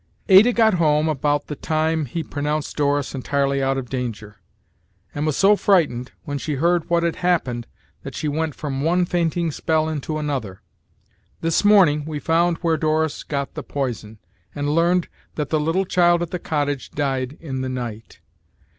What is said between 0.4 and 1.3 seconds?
got home